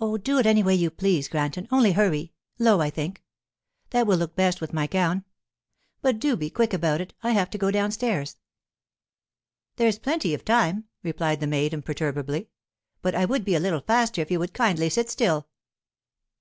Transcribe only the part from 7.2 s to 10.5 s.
I have to go downstairs.' 'There's plenty of